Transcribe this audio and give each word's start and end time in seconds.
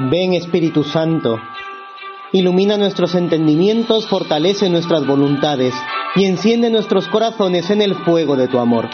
Ven 0.00 0.34
Espíritu 0.34 0.84
Santo, 0.84 1.40
ilumina 2.32 2.76
nuestros 2.76 3.16
entendimientos, 3.16 4.06
fortalece 4.06 4.70
nuestras 4.70 5.04
voluntades 5.04 5.74
y 6.14 6.24
enciende 6.24 6.70
nuestros 6.70 7.08
corazones 7.08 7.68
en 7.70 7.82
el 7.82 7.96
fuego 7.96 8.36
de 8.36 8.46
tu 8.46 8.60
amor. 8.60 8.88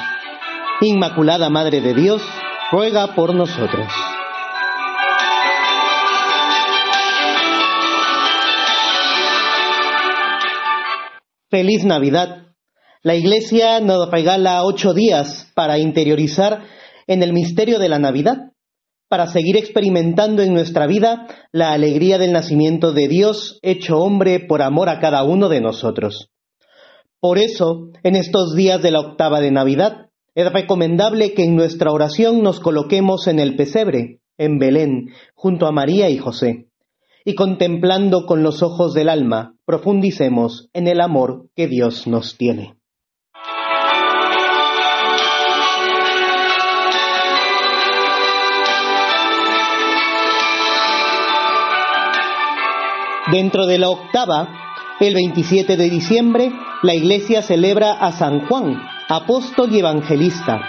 Inmaculada 0.80 1.50
Madre 1.50 1.82
de 1.82 1.92
Dios, 1.92 2.22
ruega 2.72 3.14
por 3.14 3.34
nosotros. 3.34 3.86
Feliz 11.50 11.84
Navidad. 11.84 12.46
La 13.02 13.14
Iglesia 13.14 13.78
nos 13.80 14.10
regala 14.10 14.64
ocho 14.64 14.94
días 14.94 15.52
para 15.54 15.78
interiorizar 15.78 16.62
en 17.06 17.22
el 17.22 17.34
misterio 17.34 17.78
de 17.78 17.90
la 17.90 17.98
Navidad, 17.98 18.53
para 19.14 19.28
seguir 19.28 19.56
experimentando 19.56 20.42
en 20.42 20.52
nuestra 20.52 20.88
vida 20.88 21.28
la 21.52 21.72
alegría 21.72 22.18
del 22.18 22.32
nacimiento 22.32 22.92
de 22.92 23.06
Dios 23.06 23.60
hecho 23.62 23.98
hombre 23.98 24.40
por 24.40 24.60
amor 24.60 24.88
a 24.88 24.98
cada 24.98 25.22
uno 25.22 25.48
de 25.48 25.60
nosotros. 25.60 26.32
Por 27.20 27.38
eso, 27.38 27.90
en 28.02 28.16
estos 28.16 28.56
días 28.56 28.82
de 28.82 28.90
la 28.90 28.98
octava 28.98 29.40
de 29.40 29.52
Navidad, 29.52 30.10
es 30.34 30.52
recomendable 30.52 31.32
que 31.32 31.44
en 31.44 31.54
nuestra 31.54 31.92
oración 31.92 32.42
nos 32.42 32.58
coloquemos 32.58 33.28
en 33.28 33.38
el 33.38 33.54
pesebre, 33.54 34.18
en 34.36 34.58
Belén, 34.58 35.10
junto 35.36 35.68
a 35.68 35.70
María 35.70 36.10
y 36.10 36.18
José 36.18 36.66
y 37.24 37.36
contemplando 37.36 38.26
con 38.26 38.42
los 38.42 38.64
ojos 38.64 38.94
del 38.94 39.08
alma, 39.08 39.54
profundicemos 39.64 40.70
en 40.72 40.88
el 40.88 41.00
amor 41.00 41.50
que 41.54 41.68
Dios 41.68 42.08
nos 42.08 42.36
tiene. 42.36 42.74
Dentro 53.34 53.66
de 53.66 53.78
la 53.78 53.90
octava, 53.90 54.46
el 55.00 55.12
27 55.12 55.76
de 55.76 55.90
diciembre, 55.90 56.52
la 56.84 56.94
Iglesia 56.94 57.42
celebra 57.42 57.94
a 57.94 58.12
San 58.12 58.46
Juan, 58.46 58.80
apóstol 59.08 59.74
y 59.74 59.80
evangelista, 59.80 60.60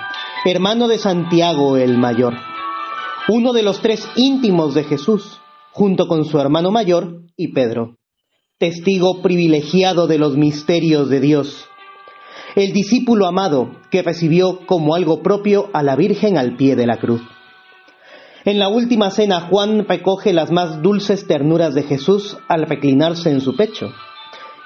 hermano 0.45 0.87
de 0.87 0.97
Santiago 0.97 1.77
el 1.77 1.95
Mayor, 1.99 2.33
uno 3.27 3.53
de 3.53 3.61
los 3.61 3.81
tres 3.81 4.09
íntimos 4.15 4.73
de 4.73 4.83
Jesús, 4.83 5.39
junto 5.73 6.07
con 6.07 6.25
su 6.25 6.39
hermano 6.39 6.71
mayor 6.71 7.21
y 7.37 7.53
Pedro, 7.53 7.97
testigo 8.57 9.21
privilegiado 9.21 10.07
de 10.07 10.17
los 10.17 10.35
misterios 10.35 11.07
de 11.07 11.19
Dios, 11.19 11.67
el 12.55 12.73
discípulo 12.73 13.27
amado 13.27 13.79
que 13.91 14.01
recibió 14.01 14.65
como 14.65 14.95
algo 14.95 15.21
propio 15.21 15.69
a 15.71 15.83
la 15.83 15.95
Virgen 15.95 16.35
al 16.35 16.55
pie 16.55 16.75
de 16.75 16.87
la 16.87 16.97
cruz. 16.97 17.21
En 18.45 18.59
la 18.59 18.69
última 18.69 19.09
cena 19.09 19.41
Juan 19.41 19.87
recoge 19.87 20.31
las 20.31 20.51
más 20.51 20.83
dulces 20.83 21.25
ternuras 21.25 21.73
de 21.73 21.81
Jesús 21.81 22.37
al 22.47 22.67
reclinarse 22.67 23.31
en 23.31 23.41
su 23.41 23.55
pecho. 23.55 23.91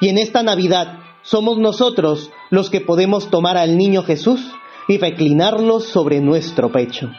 Y 0.01 0.09
en 0.09 0.17
esta 0.17 0.43
Navidad 0.43 0.99
somos 1.21 1.57
nosotros 1.57 2.29
los 2.49 2.69
que 2.69 2.81
podemos 2.81 3.29
tomar 3.29 3.55
al 3.55 3.77
niño 3.77 4.03
Jesús 4.03 4.51
y 4.89 4.97
reclinarlo 4.97 5.79
sobre 5.79 6.19
nuestro 6.19 6.73
pecho. 6.73 7.09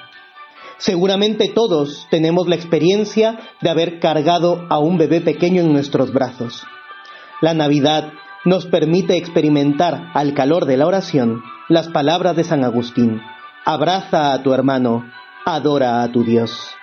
Seguramente 0.77 1.51
todos 1.55 2.07
tenemos 2.11 2.47
la 2.47 2.57
experiencia 2.57 3.39
de 3.63 3.71
haber 3.71 3.99
cargado 3.99 4.67
a 4.69 4.79
un 4.79 4.99
bebé 4.99 5.23
pequeño 5.23 5.63
en 5.63 5.73
nuestros 5.73 6.13
brazos. 6.13 6.65
La 7.41 7.55
Navidad 7.55 8.13
nos 8.45 8.67
permite 8.67 9.17
experimentar 9.17 10.11
al 10.13 10.35
calor 10.35 10.67
de 10.67 10.77
la 10.77 10.87
oración 10.87 11.43
las 11.71 11.89
palabras 11.89 12.37
de 12.37 12.45
San 12.45 12.65
Agustín. 12.65 13.21
Abraza 13.65 14.33
a 14.33 14.43
tu 14.43 14.53
hermano, 14.53 15.05
adora 15.45 16.03
a 16.03 16.11
tu 16.11 16.25
Dios. 16.25 16.75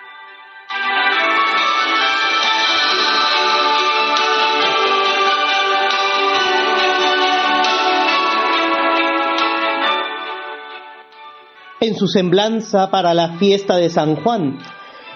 en 11.80 11.94
su 11.94 12.08
semblanza 12.08 12.90
para 12.90 13.14
la 13.14 13.38
fiesta 13.38 13.76
de 13.76 13.88
San 13.88 14.16
Juan. 14.16 14.58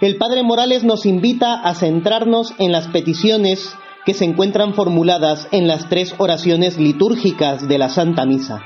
El 0.01 0.17
Padre 0.17 0.43
Morales 0.43 0.85
nos 0.85 1.07
invita 1.07 1.55
a 1.55 1.75
centrarnos 1.75 2.55
en 2.59 2.73
las 2.73 2.89
peticiones 2.89 3.75
que 4.05 4.15
se 4.15 4.25
encuentran 4.25 4.75
formuladas 4.75 5.49
en 5.53 5.69
las 5.69 5.89
tres 5.89 6.15
oraciones 6.19 6.79
litúrgicas 6.79 7.69
de 7.69 7.79
la 7.79 7.89
Santa 7.89 8.25
Misa. 8.25 8.61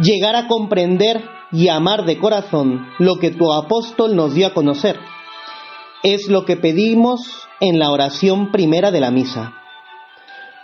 Llegar 0.00 0.36
a 0.36 0.46
comprender 0.46 1.22
y 1.52 1.68
amar 1.68 2.04
de 2.04 2.18
corazón 2.18 2.86
lo 2.98 3.16
que 3.16 3.30
tu 3.30 3.52
apóstol 3.52 4.16
nos 4.16 4.34
dio 4.34 4.46
a 4.46 4.54
conocer. 4.54 4.98
Es 6.02 6.28
lo 6.28 6.44
que 6.44 6.56
pedimos 6.56 7.48
en 7.60 7.78
la 7.78 7.90
oración 7.90 8.52
primera 8.52 8.90
de 8.90 9.00
la 9.00 9.10
misa. 9.10 9.54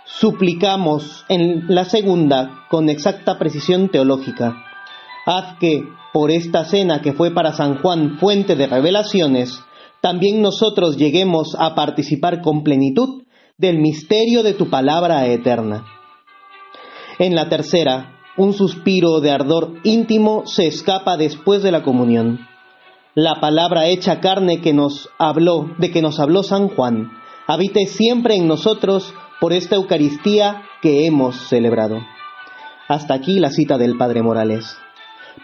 Suplicamos 0.05 1.25
en 1.29 1.65
la 1.67 1.85
segunda 1.85 2.65
con 2.69 2.89
exacta 2.89 3.37
precisión 3.37 3.89
teológica 3.89 4.63
Haz 5.27 5.57
que, 5.59 5.83
por 6.13 6.31
esta 6.31 6.63
cena 6.63 7.01
que 7.01 7.11
fue 7.11 7.31
para 7.31 7.51
San 7.51 7.81
Juan 7.81 8.17
fuente 8.17 8.55
de 8.55 8.65
revelaciones, 8.65 9.59
también 9.99 10.41
nosotros 10.41 10.95
lleguemos 10.95 11.53
a 11.59 11.75
participar 11.75 12.39
con 12.41 12.63
plenitud 12.63 13.23
del 13.57 13.79
misterio 13.79 14.41
de 14.41 14.53
tu 14.53 14.69
palabra 14.69 15.27
eterna. 15.27 15.83
En 17.19 17.35
la 17.35 17.49
tercera, 17.49 18.16
un 18.37 18.53
suspiro 18.53 19.19
de 19.19 19.31
ardor 19.31 19.73
íntimo 19.83 20.43
se 20.45 20.67
escapa 20.67 21.17
después 21.17 21.63
de 21.63 21.71
la 21.71 21.83
comunión. 21.83 22.47
La 23.15 23.39
palabra 23.41 23.87
hecha 23.87 24.19
carne 24.19 24.61
que 24.61 24.73
nos 24.73 25.09
habló, 25.17 25.71
de 25.79 25.91
que 25.91 26.01
nos 26.01 26.19
habló 26.19 26.43
San 26.43 26.69
Juan, 26.69 27.11
habite 27.47 27.87
siempre 27.87 28.35
en 28.35 28.47
nosotros 28.47 29.13
por 29.41 29.53
esta 29.53 29.75
Eucaristía 29.75 30.63
que 30.81 31.07
hemos 31.07 31.35
celebrado. 31.47 31.99
Hasta 32.87 33.15
aquí 33.15 33.39
la 33.39 33.49
cita 33.49 33.77
del 33.77 33.97
Padre 33.97 34.21
Morales 34.21 34.77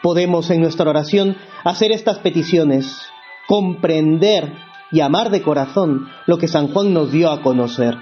podemos 0.01 0.49
en 0.49 0.61
nuestra 0.61 0.89
oración 0.89 1.37
hacer 1.63 1.91
estas 1.91 2.19
peticiones, 2.19 3.01
comprender 3.47 4.53
y 4.91 5.01
amar 5.01 5.29
de 5.29 5.41
corazón 5.41 6.07
lo 6.25 6.37
que 6.37 6.47
San 6.47 6.69
Juan 6.69 6.93
nos 6.93 7.11
dio 7.11 7.29
a 7.29 7.41
conocer. 7.41 7.97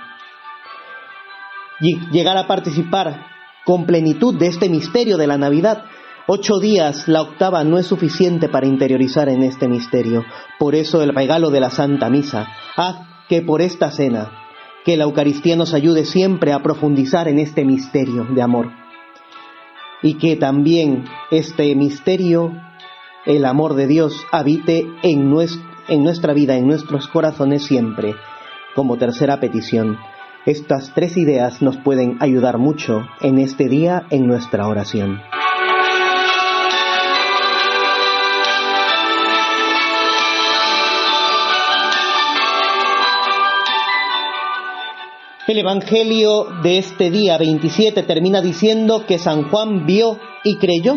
Y 1.80 2.00
llegar 2.12 2.38
a 2.38 2.48
participar 2.48 3.26
con 3.66 3.86
plenitud 3.86 4.38
de 4.38 4.48
este 4.48 4.70
misterio 4.70 5.18
de 5.18 5.28
la 5.28 5.38
Navidad. 5.38 5.84
Ocho 6.28 6.60
días, 6.60 7.08
la 7.08 7.22
octava, 7.22 7.64
no 7.64 7.78
es 7.78 7.88
suficiente 7.88 8.48
para 8.50 8.68
interiorizar 8.68 9.30
en 9.30 9.44
este 9.44 9.68
misterio. 9.68 10.24
Por 10.60 10.76
eso 10.76 11.02
el 11.02 11.14
regalo 11.14 11.50
de 11.50 11.60
la 11.60 11.70
Santa 11.70 12.10
Misa. 12.10 12.48
Haz 12.76 12.96
que 13.28 13.42
por 13.42 13.62
esta 13.62 13.92
cena, 13.92 14.32
que 14.86 14.98
la 14.98 15.04
Eucaristía 15.04 15.56
nos 15.56 15.74
ayude 15.74 16.06
siempre 16.06 16.54
a 16.54 16.62
profundizar 16.62 17.28
en 17.28 17.40
este 17.40 17.66
misterio 17.66 18.26
de 18.26 18.42
amor 18.42 18.82
y 20.02 20.16
que 20.16 20.36
también 20.36 21.06
este 21.30 21.76
misterio, 21.76 22.52
el 23.26 23.46
amor 23.46 23.76
de 23.76 23.88
Dios, 23.88 24.26
habite 24.32 24.86
en, 25.04 25.34
en 25.88 26.04
nuestra 26.04 26.34
vida, 26.34 26.58
en 26.58 26.68
nuestros 26.68 27.08
corazones 27.08 27.64
siempre. 27.64 28.16
Como 28.76 28.98
tercera 28.98 29.40
petición, 29.40 29.98
estas 30.46 30.94
tres 30.96 31.18
ideas 31.18 31.62
nos 31.62 31.78
pueden 31.78 32.18
ayudar 32.20 32.58
mucho 32.58 33.02
en 33.22 33.38
este 33.38 33.70
día 33.70 34.04
en 34.10 34.26
nuestra 34.26 34.68
oración. 34.68 35.20
El 45.48 45.58
Evangelio 45.58 46.46
de 46.64 46.78
este 46.78 47.12
día 47.12 47.38
27 47.38 48.04
termina 48.04 48.42
diciendo 48.42 49.06
que 49.06 49.20
San 49.20 49.50
Juan 49.50 49.86
vio 49.86 50.18
y 50.44 50.56
creyó. 50.56 50.96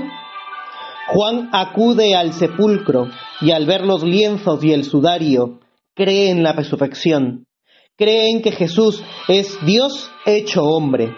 Juan 1.09 1.51
acude 1.53 2.15
al 2.15 2.33
sepulcro 2.33 3.09
y 3.41 3.51
al 3.51 3.67
ver 3.67 3.85
los 3.85 4.05
lienzos 4.05 4.63
y 4.63 4.73
el 4.73 4.85
sudario, 4.85 5.61
cree 5.95 6.31
en 6.31 6.43
la 6.43 6.53
resurrección, 6.53 7.47
cree 7.97 8.31
en 8.31 8.43
que 8.43 8.53
Jesús 8.53 9.03
es 9.29 9.57
Dios 9.65 10.11
hecho 10.27 10.63
hombre. 10.63 11.15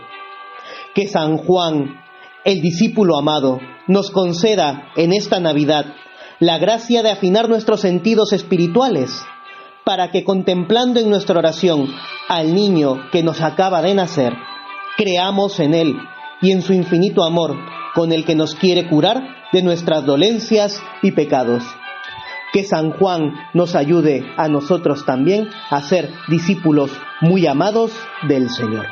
Que 0.94 1.08
San 1.08 1.38
Juan, 1.38 2.00
el 2.44 2.60
discípulo 2.60 3.16
amado, 3.16 3.58
nos 3.86 4.10
conceda 4.10 4.92
en 4.96 5.12
esta 5.12 5.40
Navidad 5.40 5.86
la 6.38 6.58
gracia 6.58 7.02
de 7.02 7.10
afinar 7.10 7.48
nuestros 7.48 7.80
sentidos 7.80 8.32
espirituales 8.32 9.24
para 9.84 10.10
que 10.10 10.24
contemplando 10.24 11.00
en 11.00 11.08
nuestra 11.08 11.38
oración 11.38 11.88
al 12.28 12.54
niño 12.54 13.08
que 13.10 13.22
nos 13.22 13.40
acaba 13.40 13.80
de 13.82 13.94
nacer, 13.94 14.34
creamos 14.96 15.60
en 15.60 15.74
Él 15.74 15.96
y 16.42 16.50
en 16.50 16.60
su 16.60 16.72
infinito 16.72 17.24
amor 17.24 17.56
con 17.94 18.12
el 18.12 18.24
que 18.24 18.34
nos 18.34 18.54
quiere 18.54 18.88
curar 18.88 19.22
de 19.52 19.62
nuestras 19.62 20.04
dolencias 20.04 20.82
y 21.02 21.12
pecados. 21.12 21.62
Que 22.56 22.64
San 22.64 22.92
Juan 22.92 23.34
nos 23.52 23.74
ayude 23.74 24.24
a 24.38 24.48
nosotros 24.48 25.04
también 25.04 25.46
a 25.68 25.82
ser 25.82 26.08
discípulos 26.26 26.90
muy 27.20 27.46
amados 27.46 27.92
del 28.26 28.48
Señor. 28.48 28.86